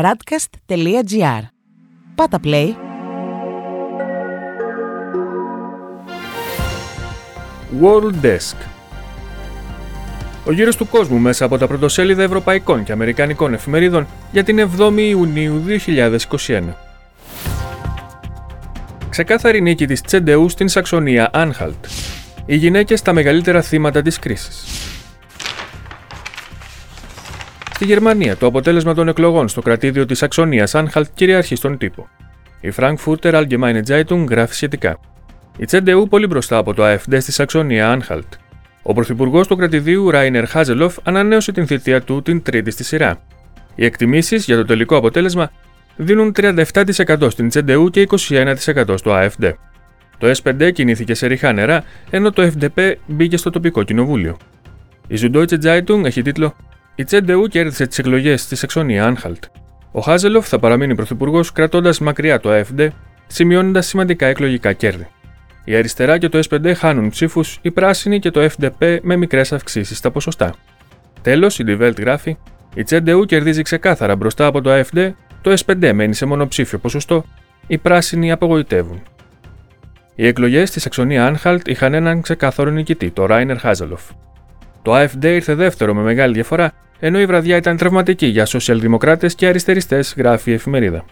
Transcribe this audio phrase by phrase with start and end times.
[0.00, 1.42] radcast.gr.
[2.14, 2.68] Πάτα play.
[7.82, 8.56] World Desk
[10.46, 14.98] Ο γύρος του κόσμου μέσα από τα πρωτοσέλιδα ευρωπαϊκών και αμερικανικών εφημερίδων για την 7η
[14.98, 15.64] Ιουνίου
[16.46, 16.62] 2021.
[19.08, 21.86] Ξεκάθαρη νίκη της Τσεντεού στην Σαξονία Άνχαλτ.
[22.46, 24.81] Οι γυναίκες τα μεγαλύτερα θύματα της κρίσης.
[27.82, 32.08] Στη Γερμανία, το αποτέλεσμα των εκλογών στο κρατήδιο της Αξονίας Άνχαλτ κυριαρχεί στον τύπο.
[32.60, 34.98] Η Frankfurter Allgemeine Zeitung γράφει σχετικά.
[35.58, 38.24] Η Τσεντεού πολύ μπροστά από το AfD στη Σαξονία Άνχαλτ.
[38.82, 43.20] Ο πρωθυπουργός του κρατηδίου Ράινερ Χάζελοφ ανανέωσε την θητεία του την τρίτη στη σειρά.
[43.74, 45.50] Οι εκτιμήσεις για το τελικό αποτέλεσμα
[45.96, 49.52] δίνουν 37% στην Τσεντεού και 21% στο AfD.
[50.18, 54.36] Το S5 κινήθηκε σε ριχά νερά, ενώ το FDP μπήκε στο τοπικό κοινοβούλιο.
[55.06, 56.54] Η Süddeutsche Zeitung έχει τίτλο
[56.94, 59.44] η Τσέντεου κέρδισε τις εκλογές στη Σαξονία Άνχαλτ.
[59.92, 62.88] Ο Χάζελοφ θα παραμείνει πρωθυπουργός κρατώντας μακριά το AFD,
[63.26, 65.08] σημειώνοντας σημαντικά εκλογικά κέρδη.
[65.64, 69.98] Η αριστερά και το S5 χάνουν ψήφους, η πράσινη και το FDP με μικρές αυξήσεις
[69.98, 70.54] στα ποσοστά.
[71.22, 72.36] Τέλος, η Die Welt γράφει:
[72.74, 77.24] Η Τσέντεου κερδίζει ξεκάθαρα μπροστά από το AFD, το S5 μένει σε μονοψήφιο ποσοστό,
[77.66, 79.02] οι πράσινοι απογοητεύουν.
[80.14, 84.02] Οι εκλογές στη Σαξονία Άνχαλτ είχαν έναν ξεκάθαρο νικητή, το Ράινερ Χάζελοφ.
[84.82, 89.46] Το AFD ήρθε δεύτερο με μεγάλη διαφορά, ενώ η βραδιά ήταν τραυματική για σοσιαλδημοκράτες και
[89.46, 91.04] αριστεριστές, γράφει η εφημερίδα.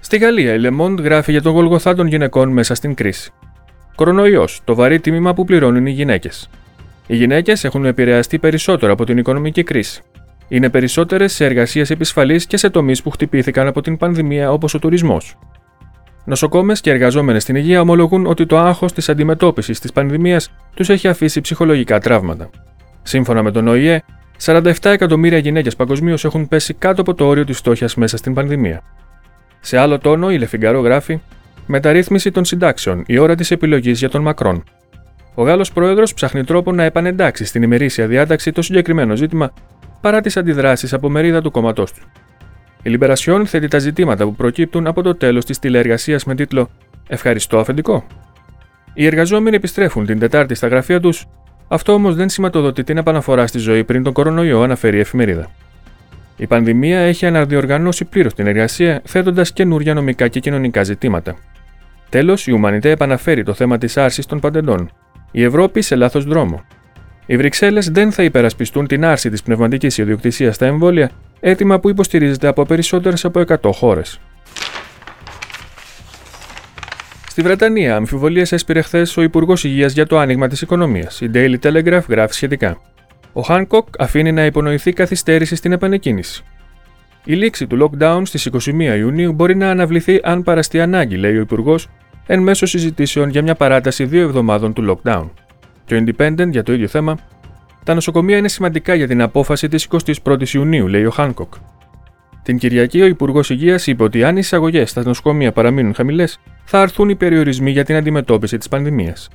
[0.00, 3.32] Στη Γαλλία, η Le Monde γράφει για τον γολγοθά των γυναικών μέσα στην κρίση.
[3.94, 6.50] Κορονοϊός, το βαρύ τίμημα που πληρώνουν οι γυναίκες.
[7.06, 10.02] Οι γυναίκες έχουν επηρεαστεί περισσότερο από την οικονομική κρίση.
[10.48, 14.78] Είναι περισσότερες σε εργασίες επισφαλής και σε τομείς που χτυπήθηκαν από την πανδημία όπως ο
[14.78, 15.36] τουρισμός.
[16.24, 21.08] Νοσοκόμες και εργαζόμενες στην υγεία ομολογούν ότι το άγχος της αντιμετώπισης της πανδημίας τους έχει
[21.08, 22.50] αφήσει ψυχολογικά τραύματα.
[23.02, 24.02] Σύμφωνα με τον ΟΗΕ,
[24.44, 28.82] 47 εκατομμύρια γυναίκες παγκοσμίως έχουν πέσει κάτω από το όριο της φτώχειας μέσα στην πανδημία.
[29.60, 31.20] Σε άλλο τόνο, η Λεφιγκαρό γράφει:
[31.66, 34.64] Μεταρρύθμιση των συντάξεων, η ώρα της επιλογής για τον Μακρόν.
[35.34, 39.52] Ο Γάλλος Πρόεδρος ψάχνει τρόπο να επανεντάξει στην ημερήσια διάταξη το συγκεκριμένο ζήτημα
[40.00, 42.02] παρά τις αντιδράσεις από μερίδα του κόμματός του.
[42.82, 46.70] Η Λιμπερασιόν θέτει τα ζητήματα που προκύπτουν από το τέλος της τηλεεργασίας με τίτλο
[47.12, 48.06] Ευχαριστώ αφεντικό.
[48.94, 51.26] Οι εργαζόμενοι επιστρέφουν την Τετάρτη στα γραφεία τους,
[51.68, 55.50] αυτό όμως δεν σηματοδοτεί την επαναφορά στη ζωή πριν τον κορονοϊό, αναφέρει η εφημερίδα.
[56.36, 61.36] Η πανδημία έχει αναδιοργανώσει πλήρως την εργασία, θέτοντας καινούργια νομικά και κοινωνικά ζητήματα.
[62.08, 64.90] Τέλος, η Ουμανιτέ επαναφέρει το θέμα της άρσης των παντεντών.
[65.30, 66.64] Η Ευρώπη σε λάθος δρόμο.
[67.26, 71.10] Οι Βρυξέλλες δεν θα υπερασπιστούν την άρση της πνευματικής ιδιοκτησίας στα εμβόλια,
[71.40, 74.20] έτοιμα που υποστηρίζεται από περισσότερες από 100 χώρες.
[77.28, 81.20] Στη Βρετανία, αμφιβολίες έσπηρε χθες ο Υπουργός Υγείας για το άνοιγμα της οικονομίας.
[81.20, 82.80] Η Daily Telegraph γράφει σχετικά.
[83.32, 86.44] Ο Χάνκοκ αφήνει να υπονοηθεί καθυστέρηση στην επανεκκίνηση.
[87.24, 91.40] Η λήξη του lockdown στις 21 Ιουνίου μπορεί να αναβληθεί αν παραστεί ανάγκη, λέει ο
[91.40, 91.88] Υπουργός,
[92.26, 95.28] εν μέσω συζητήσεων για μια παράταση δύο εβδομάδων του lockdown.
[95.84, 97.18] Και ο Independent για το ίδιο θέμα
[97.84, 99.88] τα νοσοκομεία είναι σημαντικά για την απόφαση της
[100.24, 101.54] 21η Ιουνίου, λέει ο Χάνκοκ.
[102.42, 106.80] Την Κυριακή, ο Υπουργός Υγείας είπε ότι αν οι εισαγωγές στα νοσοκομεία παραμείνουν χαμηλές, θα
[106.80, 109.28] αρθούν οι περιορισμοί για την αντιμετώπιση της πανδημίας.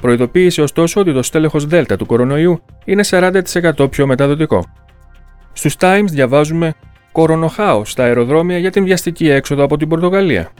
[0.00, 4.64] Προειδοποίησε ωστόσο ότι το στέλεχος Δέλτα του κορονοϊού είναι 40% πιο μεταδοτικό.
[5.52, 6.74] Στους Times διαβάζουμε
[7.12, 10.50] κορονοχάος στα αεροδρόμια για την βιαστική έξοδο από την Πορτογαλία.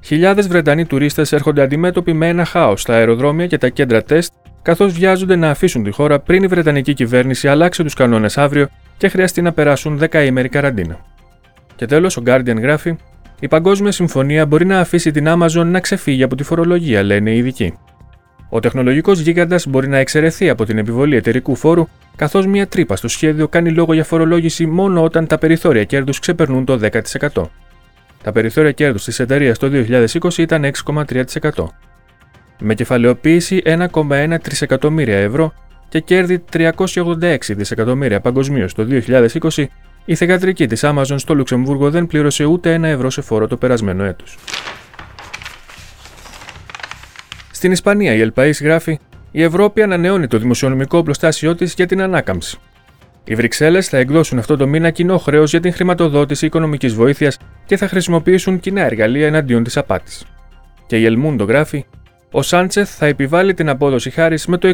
[0.00, 4.32] Χιλιάδες Βρετανοί τουρίστες έρχονται αντιμέτωποι με ένα χάος στα αεροδρόμια και τα κέντρα τεστ
[4.64, 9.08] καθώς βιάζονται να αφήσουν τη χώρα πριν η Βρετανική κυβέρνηση αλλάξει τους κανόνες αύριο και
[9.08, 10.98] χρειαστεί να περάσουν δεκαήμερη καραντίνα.
[11.76, 12.96] Και τέλος, ο Guardian γράφει:
[13.40, 17.36] Η Παγκόσμια Συμφωνία μπορεί να αφήσει την Amazon να ξεφύγει από τη φορολογία, λένε οι
[17.36, 17.74] ειδικοί.
[18.48, 21.86] Ο τεχνολογικός γίγαντας μπορεί να εξαιρεθεί από την επιβολή εταιρικού φόρου,
[22.16, 26.64] καθώς μια τρύπα στο σχέδιο κάνει λόγο για φορολόγηση μόνο όταν τα περιθώρια κέρδους ξεπερνούν
[26.64, 27.50] το 10%.
[28.22, 31.24] Τα περιθώρια κέρδους της εταιρείας το 2020 ήταν 6,3%
[32.64, 35.52] με κεφαλαιοποίηση 1,1 τρισεκατομμύρια ευρώ
[35.88, 39.64] και κέρδη 386 δισεκατομμύρια παγκοσμίως το 2020,
[40.04, 44.04] η θεγατρική της Amazon στο Λουξεμβούργο δεν πλήρωσε ούτε ένα ευρώ σε φόρο το περασμένο
[44.04, 44.38] έτος.
[47.50, 48.98] Στην Ισπανία, η Ελπαΐς γράφει
[49.30, 52.58] «Η Ευρώπη ανανεώνει το δημοσιονομικό οπλοστάσιό της για την ανάκαμψη.
[53.24, 57.76] Οι Βρυξέλλες θα εκδώσουν αυτό το μήνα κοινό χρέος για την χρηματοδότηση οικονομικής βοήθειας και
[57.76, 60.24] θα χρησιμοποιήσουν κοινά εργαλεία εναντίον της απάτης.
[60.86, 61.86] Και η Ελμούντο γράφει:
[62.36, 64.72] ο Σάντσεθ θα επιβάλλει την απόδοση χάρη με το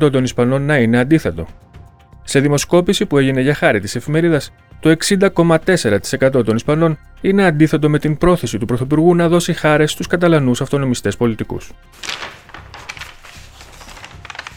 [0.00, 1.46] 61% των Ισπανών να είναι αντίθετο.
[2.24, 7.98] Σε δημοσκόπηση που έγινε για χάρη της εφημερίδας, το 60,4% των Ισπανών είναι αντίθετο με
[7.98, 11.72] την πρόθεση του Πρωθυπουργού να δώσει χάρες στους Καταλανούς αυτονομιστές πολιτικούς.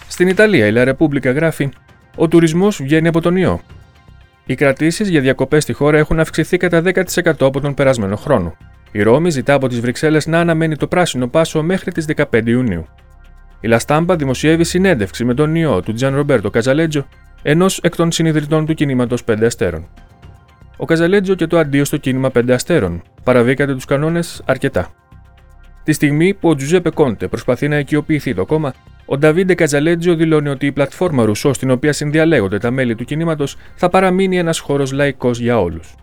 [0.08, 1.70] Στην Ιταλία, η Λα Ρεπούμπλικα γράφει:
[2.16, 3.62] Ο τουρισμός βγαίνει από τον ιό.
[4.46, 8.58] Οι κρατήσεις για διακοπές στη χώρα έχουν αυξηθεί κατά 10% από τον περασμένο χρόνο.
[8.92, 12.86] Η Ρώμη ζητά από τις Βρυξέλλες να αναμένει το πράσινο πάσο μέχρι τις 15 Ιουνίου.
[13.60, 17.06] Η Λαστάμπα δημοσιεύει συνέντευξη με τον ιό του Τζαν Ρομπέρτο Καζαλέτζο,
[17.42, 19.88] ενός εκ των συνειδητών του κινήματος 5 Αστέρων.
[20.78, 24.92] Ο Καζαλέτζο και το αντίο στο κίνημα 5 Αστέρων παραβήκατε τους κανόνες αρκετά.
[25.84, 28.74] Τη στιγμή που ο Τζουζέπε Κόντε προσπαθεί να οικειοποιηθεί το κόμμα,
[29.06, 33.58] ο Νταβίντε Καζαλέτζο δηλώνει ότι η πλατφόρμα Ρουσό στην οποία συνδιαλέγονται τα μέλη του κινήματος
[33.76, 35.96] θα παραμείνει ένας χώρος λαϊκός για όλους.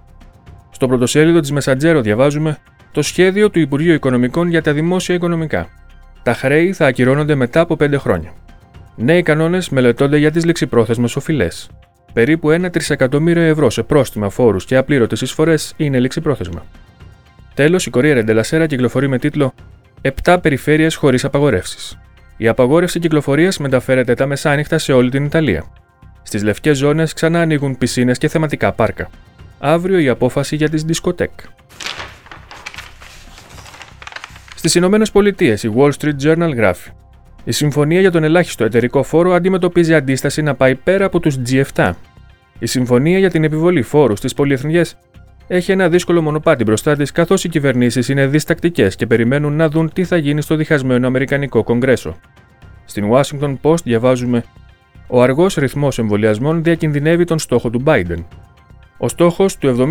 [0.71, 2.59] Στο πρωτοσέλιδο της Μεσαντζέρο διαβάζουμε
[2.97, 5.69] το σχέδιο του Υπουργείου Οικονομικών για τα δημόσια οικονομικά.
[6.23, 8.33] Τα χρέη θα ακυρώνονται μετά από 5 χρόνια.
[8.97, 11.71] Νέοι κανόνες μελετώνται για τις ληξιπρόθεσμες οφειλές.
[12.13, 16.65] Περίπου 1 τρισεκατομμύριο ευρώ σε πρόστιμα, φόρους και απλήρωτες εισφορές είναι ληξιπρόθεσμα.
[17.55, 19.55] Τέλος, η Κορία Ρεντελασέρα κυκλοφορεί με τίτλο
[20.23, 21.99] 7 περιφέρειες χωρίς απαγορεύσεις.
[22.37, 25.65] Η απαγόρευση κυκλοφορίας μεταφέρεται τα μεσάνυχτα σε όλη την Ιταλία.
[26.23, 29.11] Στις λευκές ζώνες ξανά ανοίγουν πισίνες και θεματικά πάρκα.
[29.59, 31.31] Αύριο η απόφαση για τις δισκοτέκ.
[34.67, 36.91] Στις Ηνωμένες Πολιτείες, η Wall Street Journal γράφει:
[37.45, 41.93] Η συμφωνία για τον ελάχιστο εταιρικό φόρο αντιμετωπίζει αντίσταση να πάει πέρα από τους G7.
[42.59, 44.99] Η συμφωνία για την επιβολή φόρου στις πολυεθνικές
[45.47, 49.93] έχει ένα δύσκολο μονοπάτι μπροστά της, καθώς οι κυβερνήσεις είναι διστακτικές και περιμένουν να δουν
[49.93, 52.17] τι θα γίνει στο διχασμένο Αμερικανικό Κογκρέσο.
[52.85, 54.45] Στην Washington Post διαβάζουμε:
[55.07, 58.25] Ο αργός ρυθμός εμβολιασμών διακινδυνεύει τον στόχο του Biden.
[58.99, 59.89] Ο στόχος του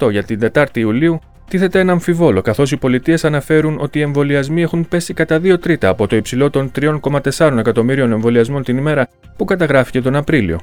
[0.00, 1.20] 70% για την 4η Ιουλίου
[1.50, 5.88] τίθεται ένα αμφιβόλο, καθώς οι πολιτείες αναφέρουν ότι οι εμβολιασμοί έχουν πέσει κατά 2 τρίτα
[5.88, 10.60] από το υψηλό των 3,4 εκατομμύριων εμβολιασμών την ημέρα που καταγράφηκε τον Απρίλιο.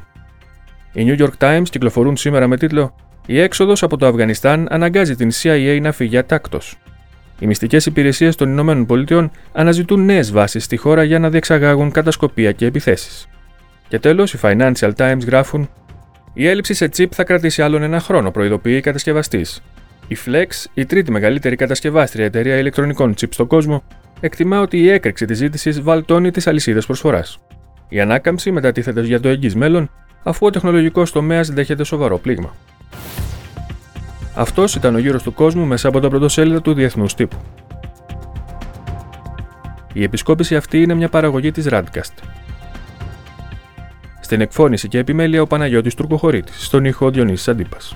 [0.94, 2.96] Οι New York Times κυκλοφορούν σήμερα με τίτλο
[3.26, 6.76] Η έξοδος από το Αφγανιστάν αναγκάζει την CIA να φύγει ατάκτος.
[7.40, 12.52] Οι μυστικές υπηρεσίες των Ηνωμένων Πολιτειών αναζητούν νέες βάσεις στη χώρα για να διεξαγάγουν κατασκοπία
[12.52, 13.28] και επιθέσεις.
[13.88, 15.70] Και τέλος, οι Financial Times γράφουν
[16.34, 19.62] η έλλειψη σε τσίπ θα κρατήσει άλλον ένα χρόνο, προειδοποιεί η κατασκευαστής.
[20.08, 23.84] Η Flex, η τρίτη μεγαλύτερη κατασκευάστρια εταιρεία ηλεκτρονικών τσίπ στον κόσμο,
[24.20, 27.38] εκτιμά ότι η έκρηξη της ζήτησης βαλτώνει τις αλυσίδες προσφοράς.
[27.90, 29.90] Η ανάκαμψη μετατίθεται για το εγγύς μέλλον,
[30.24, 32.56] αφού ο τεχνολογικός τομέας δέχεται σοβαρό πλήγμα.
[34.36, 37.38] Αυτός ήταν ο γύρος του κόσμου μέσα από τα πρωτοσέλιδα του Διεθνούς Τύπου.
[39.94, 42.14] Η επισκόπηση αυτή είναι μια παραγωγή της Radcast.
[44.22, 47.96] Στην εκφώνηση και επιμέλεια ο Παναγιώτης Τουρκοχωρήτης, στον ήχο Διονύσης Αντίπας.